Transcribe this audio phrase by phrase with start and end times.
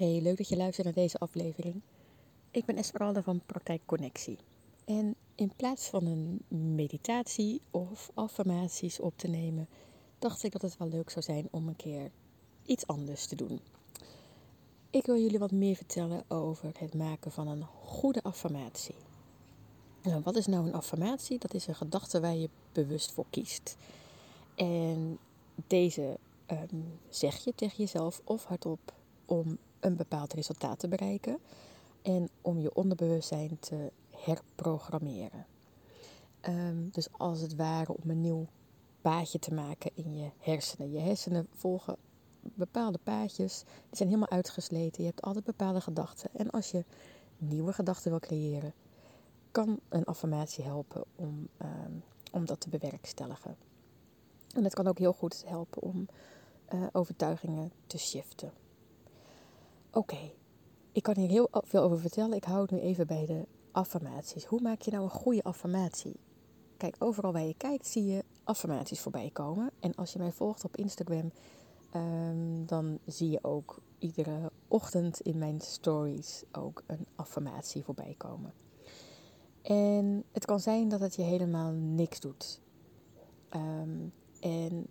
[0.00, 1.80] Hey, leuk dat je luistert naar deze aflevering.
[2.50, 4.38] Ik ben Esmeralda van Praktijk Connectie.
[4.84, 6.40] En in plaats van een
[6.74, 9.68] meditatie of affirmaties op te nemen,
[10.18, 12.10] dacht ik dat het wel leuk zou zijn om een keer
[12.66, 13.60] iets anders te doen.
[14.90, 18.96] Ik wil jullie wat meer vertellen over het maken van een goede affirmatie.
[20.02, 21.38] Nou, wat is nou een affirmatie?
[21.38, 23.76] Dat is een gedachte waar je bewust voor kiest.
[24.54, 25.18] En
[25.66, 28.94] deze ehm, zeg je tegen jezelf of hardop
[29.24, 31.38] om een bepaald resultaat te bereiken
[32.02, 35.46] en om je onderbewustzijn te herprogrammeren.
[36.40, 38.46] Ehm, dus als het ware om een nieuw
[39.00, 40.90] paadje te maken in je hersenen.
[40.90, 41.96] Je hersenen volgen
[42.40, 45.02] bepaalde paadjes, die zijn helemaal uitgesleten.
[45.02, 46.30] Je hebt altijd bepaalde gedachten.
[46.32, 46.84] En als je
[47.38, 48.72] nieuwe gedachten wil creëren,
[49.50, 51.92] kan een affirmatie helpen om, ehm,
[52.32, 53.56] om dat te bewerkstelligen.
[54.54, 56.08] En het kan ook heel goed helpen om
[56.74, 58.52] uh, overtuigingen te shiften.
[59.92, 60.30] Oké,
[60.92, 62.36] ik kan hier heel veel over vertellen.
[62.36, 64.44] Ik hou het nu even bij de affirmaties.
[64.44, 66.16] Hoe maak je nou een goede affirmatie?
[66.76, 69.70] Kijk, overal waar je kijkt zie je affirmaties voorbij komen.
[69.80, 71.32] En als je mij volgt op Instagram,
[71.94, 78.52] um, dan zie je ook iedere ochtend in mijn stories ook een affirmatie voorbij komen.
[79.62, 82.60] En het kan zijn dat het je helemaal niks doet.
[83.54, 84.86] Um, en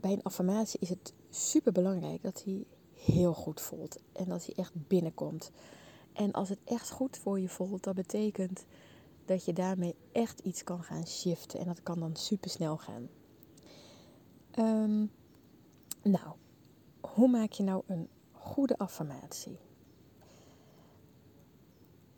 [0.00, 2.64] bij een affirmatie is het super belangrijk dat hij
[3.04, 3.98] heel goed voelt.
[4.12, 5.50] En als hij echt binnenkomt.
[6.12, 8.64] En als het echt goed voor je voelt, dat betekent
[9.24, 11.60] dat je daarmee echt iets kan gaan shiften.
[11.60, 13.08] En dat kan dan super snel gaan.
[14.58, 15.10] Um,
[16.02, 16.34] nou,
[17.00, 19.58] hoe maak je nou een goede affirmatie?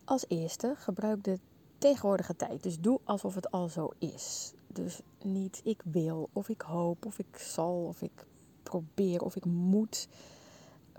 [0.04, 1.38] Als eerste gebruik de
[1.82, 2.62] tegenwoordige tijd.
[2.62, 4.52] Dus doe alsof het al zo is.
[4.66, 8.26] Dus niet ik wil, of ik hoop, of ik zal, of ik
[8.62, 10.08] probeer, of ik moet.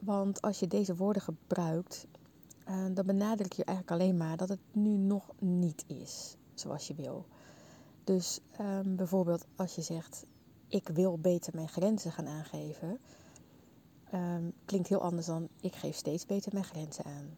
[0.02, 2.08] Want als je deze woorden gebruikt,
[2.70, 6.96] uh, dan benadruk je eigenlijk alleen maar dat het nu nog niet is zoals je
[6.96, 7.26] wil.
[8.04, 10.26] Dus um, bijvoorbeeld als je zegt,
[10.68, 13.00] ik wil beter mijn grenzen gaan aangeven,
[14.14, 17.38] um, klinkt heel anders dan ik geef steeds beter mijn grenzen aan.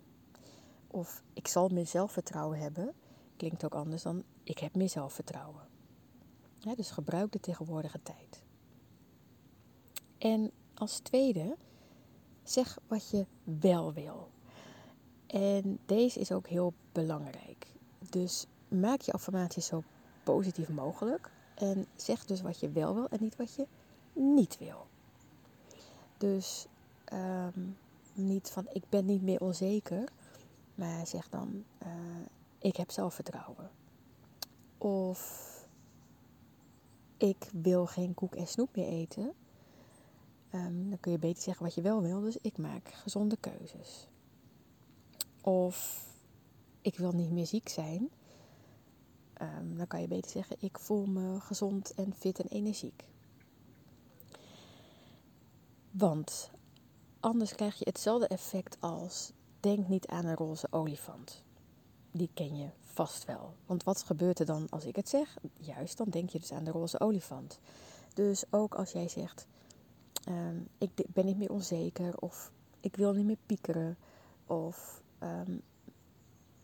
[0.88, 2.94] Of ik zal meer zelfvertrouwen hebben,
[3.38, 5.62] klinkt ook anders dan ik heb meer zelfvertrouwen.
[6.76, 8.44] Dus gebruik de tegenwoordige tijd.
[10.18, 11.56] En als tweede,
[12.50, 14.30] zeg wat je wel wil.
[15.28, 17.68] En deze is ook heel belangrijk.
[18.10, 19.84] Dus maak je affirmaties zo
[20.24, 21.32] positief mogelijk.
[21.56, 23.68] En zeg dus wat je wel wil en niet wat je
[24.14, 24.88] niet wil.
[26.18, 26.66] Dus
[27.14, 27.78] um,
[28.14, 30.10] niet van ik ben niet meer onzeker,
[30.76, 31.90] maar zeg dan uh,
[32.60, 33.70] ik heb zelfvertrouwen.
[34.78, 35.52] Of
[37.18, 39.34] ik wil geen koek en snoep meer eten.
[40.56, 42.22] Um, dan kun je beter zeggen wat je wel wil.
[42.22, 44.08] Dus ik maak gezonde keuzes.
[45.42, 46.08] Of
[46.82, 48.10] ik wil niet meer ziek zijn.
[49.42, 53.06] Um, dan kan je beter zeggen ik voel me gezond en fit en energiek.
[55.92, 56.52] Want
[57.20, 61.44] anders krijg je hetzelfde effect als denk niet aan een roze olifant.
[62.12, 63.54] Die ken je vast wel.
[63.66, 65.38] Want wat gebeurt er dan als ik het zeg?
[65.58, 67.60] Juist, dan denk je dus aan de roze olifant.
[68.14, 69.48] Dus ook als jij zegt,
[70.26, 73.98] um, ik ben niet meer onzeker of ik wil niet meer piekeren
[74.46, 75.62] of um,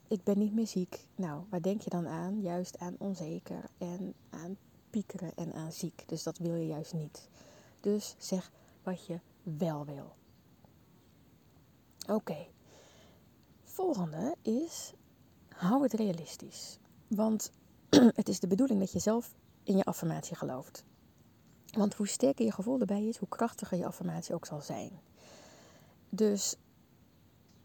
[0.07, 1.05] ik ben niet meer ziek.
[1.15, 2.41] Nou, waar denk je dan aan?
[2.41, 4.57] Juist aan onzeker en aan
[4.89, 6.03] piekeren en aan ziek.
[6.07, 7.29] Dus dat wil je juist niet.
[7.79, 8.51] Dus zeg
[8.83, 10.15] wat je wel wil.
[12.07, 12.47] Oké.
[13.63, 14.93] Volgende is
[15.49, 16.79] hou het realistisch.
[17.07, 17.51] Want
[18.19, 20.83] het is de bedoeling dat je zelf in je affirmatie gelooft.
[21.71, 24.91] Want hoe sterker je gevoel erbij is, hoe krachtiger je affirmatie ook zal zijn.
[26.09, 26.55] Dus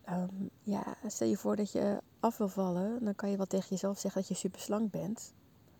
[0.09, 3.69] um, ja, stel je voor dat je af wil vallen, dan kan je wel tegen
[3.69, 5.33] jezelf zeggen dat je super slank bent.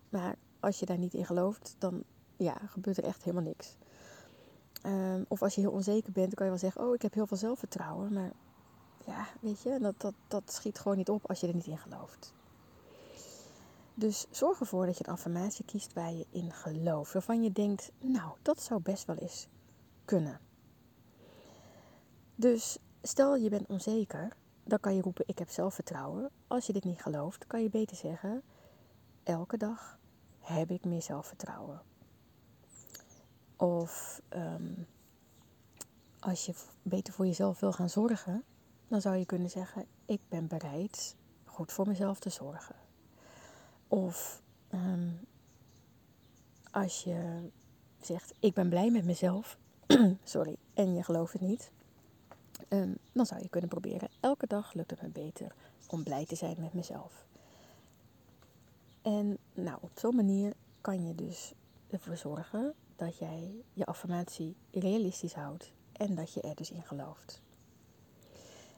[0.09, 2.03] Maar als je daar niet in gelooft, dan
[2.37, 3.75] ja, gebeurt er echt helemaal niks.
[4.85, 7.13] Um, of als je heel onzeker bent, dan kan je wel zeggen: Oh, ik heb
[7.13, 8.13] heel veel zelfvertrouwen.
[8.13, 8.31] Maar
[9.05, 11.77] ja, weet je, dat, dat, dat schiet gewoon niet op als je er niet in
[11.77, 12.33] gelooft.
[13.99, 17.13] Dus zorg ervoor dat je een affirmatie kiest waar je in gelooft.
[17.13, 19.47] Waarvan je denkt, nou, dat zou best wel eens
[20.05, 20.39] kunnen.
[22.35, 26.31] Dus stel je bent onzeker, dan kan je roepen, ik heb zelfvertrouwen.
[26.47, 28.43] Als je dit niet gelooft, kan je beter zeggen,
[29.23, 29.99] elke dag
[30.39, 31.81] heb ik meer zelfvertrouwen.
[33.55, 34.87] Of um,
[36.19, 38.43] als je beter voor jezelf wil gaan zorgen,
[38.87, 41.15] dan zou je kunnen zeggen: Ik ben bereid
[41.45, 42.86] goed voor mezelf te zorgen.
[43.87, 44.41] Of
[44.73, 45.19] um,
[46.71, 47.49] als je
[48.01, 49.57] zegt: Ik ben blij met mezelf,
[50.23, 51.71] sorry, en je gelooft het niet,
[52.67, 54.09] Ehm, dan zou je kunnen proberen.
[54.19, 55.55] Elke dag lukt het me beter
[55.87, 57.25] om blij te zijn met mezelf.
[59.01, 61.53] En nou, op zo'n manier kan je dus
[61.89, 67.41] ervoor zorgen dat jij je affirmatie realistisch houdt en dat je er dus in gelooft.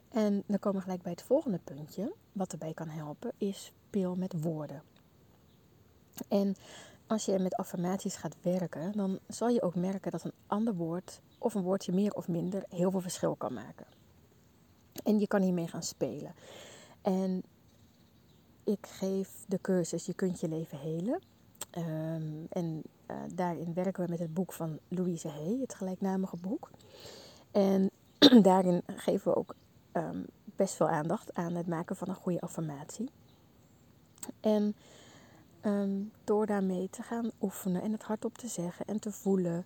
[0.09, 4.15] En dan komen we gelijk bij het volgende puntje, wat erbij kan helpen, is speel
[4.15, 4.81] met woorden.
[6.27, 6.55] En
[7.07, 11.21] als je met affirmaties gaat werken, dan zal je ook merken dat een ander woord
[11.37, 13.85] of een woordje meer of minder heel veel verschil kan maken.
[15.03, 16.33] En je kan hiermee gaan spelen.
[17.01, 17.43] En
[18.63, 21.19] ik geef de cursus Je kunt je leven helen.
[21.69, 22.81] Ehm, en
[23.11, 26.69] uh, daarin werken we met het boek van Louise Hay, het gelijknamige boek.
[27.51, 27.89] En
[28.41, 29.55] daarin geven we ook
[29.93, 33.09] um, best veel aandacht aan het maken van een goede affirmatie.
[34.39, 34.75] En
[35.65, 39.65] um, door daarmee te gaan oefenen en het hardop te zeggen en te voelen,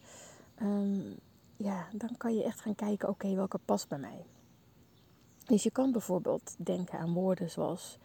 [1.58, 4.26] ja, dan kan je echt gaan kijken, oké, welke past bij mij.
[5.46, 7.98] Dus je kan bijvoorbeeld denken aan woorden zoals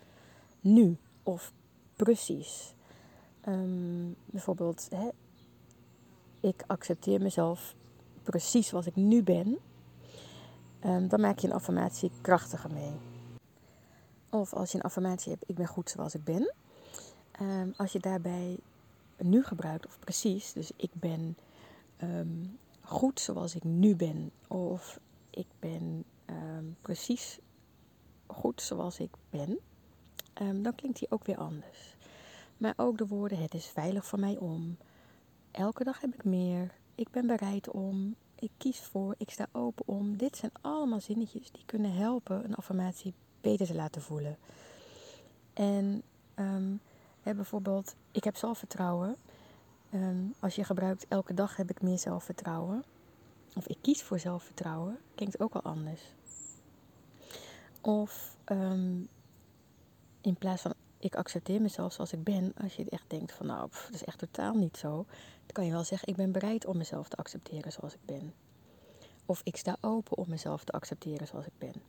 [0.61, 1.53] nu of
[1.97, 2.75] precies.
[3.49, 5.09] Um, bijvoorbeeld, hè,
[6.41, 7.75] ik accepteer mezelf
[8.23, 9.59] precies zoals ik nu ben.
[11.09, 12.93] Dan maak je een affirmatie krachtiger mee.
[14.31, 16.55] Of als je een affirmatie hebt, ik ben goed zoals ik ben.
[17.41, 18.59] Um, als je daarbij
[19.17, 21.37] nu gebruikt, of precies, dus ik ben
[22.81, 24.31] goed zoals ik nu ben.
[24.49, 25.01] Of
[25.31, 26.05] ik ben
[26.81, 27.39] precies
[28.27, 29.59] goed zoals ik ben.
[30.63, 31.97] dan klinkt die ook weer anders.
[32.57, 34.77] Maar ook de woorden: Het is veilig voor mij om.
[35.51, 36.75] Elke dag heb ik meer.
[36.95, 38.15] Ik ben bereid om.
[38.35, 39.15] Ik kies voor.
[39.19, 40.17] Ik sta open om.
[40.17, 44.37] Dit zijn allemaal zinnetjes die kunnen helpen een affirmatie beter te laten voelen.
[45.53, 46.03] En
[46.35, 46.81] um,
[47.23, 49.17] bijvoorbeeld, ik heb zelfvertrouwen.
[49.95, 52.85] Um, als je gebruikt elke dag heb ik meer zelfvertrouwen.
[53.55, 54.99] Of ik kies voor zelfvertrouwen.
[55.15, 56.03] Klinkt ook al anders.
[57.81, 59.09] Of um,
[60.21, 62.53] in plaats van ik accepteer mezelf zoals ik ben.
[62.63, 64.95] Als je echt denkt van nou, dat is echt totaal niet zo.
[65.39, 68.35] Dan kan je wel zeggen, ik ben bereid om mezelf te accepteren zoals ik ben.
[69.27, 71.83] Of ik sta open om mezelf te accepteren zoals ik ben.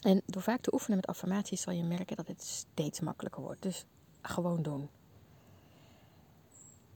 [0.00, 3.62] En door vaak te oefenen met affirmaties zal je merken dat het steeds makkelijker wordt.
[3.62, 3.84] Dus
[4.22, 4.88] gewoon doen.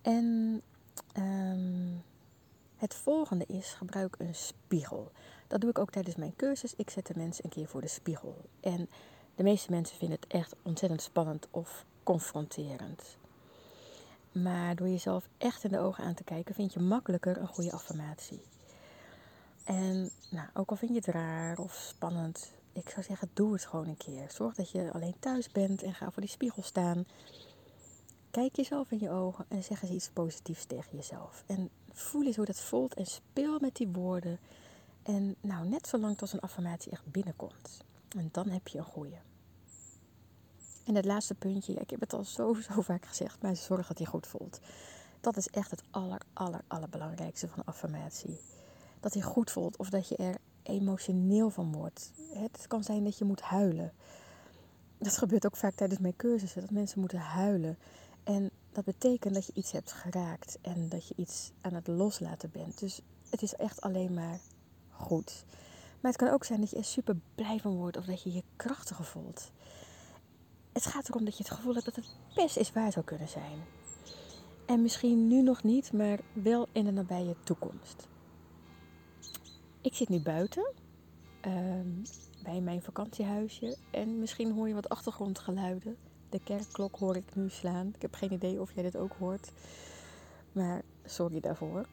[0.03, 0.63] En
[1.19, 2.03] um,
[2.77, 5.13] het volgende is gebruik een spiegel.
[5.47, 6.75] Dat doe ik ook tijdens mijn cursus.
[6.77, 8.37] Ik zet de mensen een keer voor de spiegel.
[8.61, 8.89] En
[9.35, 13.17] de meeste mensen vinden het echt ontzettend spannend of confronterend.
[14.33, 17.73] Maar door jezelf echt in de ogen aan te kijken, vind je makkelijker een goede
[17.73, 18.43] affirmatie.
[19.65, 23.65] En nou, ook al vind je het raar of spannend, ik zou zeggen, doe het
[23.65, 24.31] gewoon een keer.
[24.31, 27.07] Zorg dat je alleen thuis bent en ga voor die spiegel staan.
[28.31, 31.45] Kijk jezelf in je ogen en zeg eens iets positiefs tegen jezelf.
[31.47, 34.39] En voel eens hoe dat voelt en speel met die woorden.
[35.03, 37.85] En nou, net zolang tot een affirmatie echt binnenkomt.
[38.09, 39.17] En dan heb je een goede.
[40.85, 43.99] En het laatste puntje, ik heb het al zo, zo vaak gezegd, maar zorg dat
[43.99, 44.61] hij goed voelt.
[45.21, 48.41] Dat is echt het aller, aller, allerbelangrijkste van affirmatie.
[49.01, 52.11] Dat hij goed voelt of dat je er emotioneel van wordt.
[52.33, 53.93] Het kan zijn dat je moet huilen.
[54.99, 57.79] Dat gebeurt ook vaak tijdens mijn cursussen, dat mensen moeten huilen.
[58.25, 62.51] En dat betekent dat je iets hebt geraakt en dat je iets aan het loslaten
[62.51, 62.79] bent.
[62.79, 63.01] Dus
[63.31, 64.39] het is echt alleen maar
[64.91, 65.45] goed.
[66.01, 68.33] Maar het kan ook zijn dat je er super blij van wordt of dat je
[68.33, 69.51] je krachtiger voelt.
[70.73, 73.29] Het gaat erom dat je het gevoel hebt dat het best is waar zou kunnen
[73.29, 73.65] zijn.
[74.67, 78.07] En misschien nu nog niet, maar wel in de nabije toekomst.
[79.85, 80.73] Ik zit nu buiten
[81.41, 81.89] ehm,
[82.43, 85.97] bij mijn vakantiehuisje en misschien hoor je wat achtergrondgeluiden.
[86.29, 87.93] De kerkklok hoor ik nu slaan.
[87.95, 89.53] Ik heb geen idee of jij dit ook hoort,
[90.53, 91.87] maar sorry daarvoor.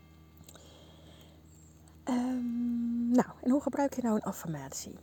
[2.05, 4.95] Um, nou, en hoe gebruik je nou een affirmatie?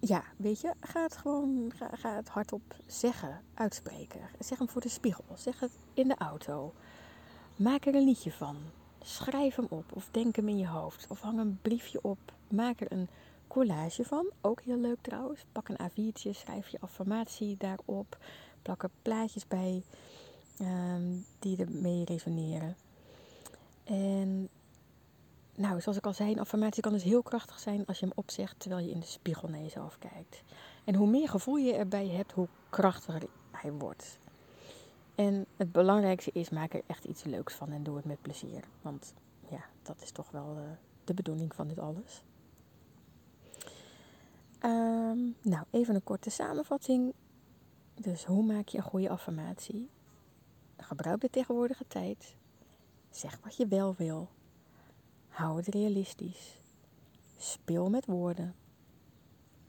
[0.00, 4.20] Ja, weet je, ga het gewoon ga, ga het hardop zeggen, uitspreken.
[4.38, 6.72] Zeg hem voor de spiegel, zeg het in de auto.
[7.56, 8.56] Maak er een liedje van.
[9.02, 11.06] Schrijf hem op of denk hem in je hoofd.
[11.08, 12.18] Of hang een briefje op.
[12.48, 13.08] Maak er een
[13.46, 14.30] collage van.
[14.40, 15.44] Ook heel leuk trouwens.
[15.52, 18.18] Pak een A4'tje, schrijf je affirmatie daarop.
[18.62, 19.82] Plak er plaatjes bij
[20.60, 22.76] um, die ermee resoneren.
[23.84, 24.48] En
[25.54, 28.14] nou, zoals ik al zei, een affirmatie kan dus heel krachtig zijn als je hem
[28.16, 30.42] opzegt terwijl je in de spiegel naar jezelf kijkt.
[30.84, 34.18] En hoe meer gevoel je erbij hebt, hoe krachtiger hij wordt.
[35.20, 38.64] En het belangrijkste is, maak er echt iets leuks van en doe het met plezier.
[38.82, 39.14] Want
[39.48, 40.62] ja, dat is toch wel uh,
[41.04, 42.24] de bedoeling van dit alles.
[44.64, 47.12] Um, nou, even een korte samenvatting.
[47.94, 49.88] Dus hoe maak je een goede affirmatie?
[50.76, 52.34] Gebruik de tegenwoordige tijd.
[53.10, 54.28] Zeg wat je wel wil.
[55.28, 56.58] Hou het realistisch.
[57.36, 58.54] speel met woorden,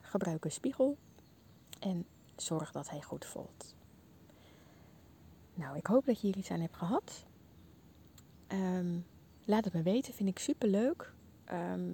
[0.02, 0.98] gebruik een spiegel
[1.80, 2.06] en
[2.36, 3.76] zorg dat hij goed voelt.
[5.54, 7.26] Nou, ik hoop dat je hier iets aan hebt gehad.
[8.48, 8.98] Ehm,
[9.46, 11.14] laat het me weten, vind ik super leuk.
[11.46, 11.92] Ehm,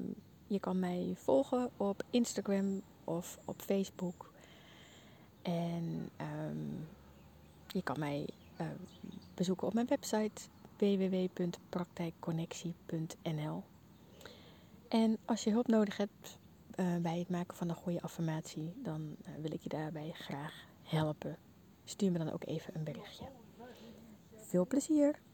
[0.47, 4.31] je kan mij volgen op Instagram of op Facebook.
[5.41, 6.57] En ehm,
[7.67, 8.27] je kan mij
[9.33, 10.41] bezoeken op mijn website
[10.77, 13.63] www.praktijkconnectie.nl.
[14.87, 16.39] En als je hulp nodig hebt
[16.75, 20.65] uh, bij het maken van een goede affirmatie, dan uh, wil ik je daarbij graag
[20.83, 21.37] helpen.
[21.83, 23.25] Stuur me dan ook even een berichtje.
[24.47, 25.26] Veel plezier!